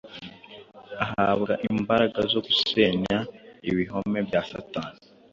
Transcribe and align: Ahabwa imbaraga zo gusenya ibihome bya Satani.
Ahabwa 1.03 1.53
imbaraga 1.71 2.19
zo 2.31 2.39
gusenya 2.47 3.17
ibihome 3.69 4.19
bya 4.27 4.41
Satani. 4.51 4.99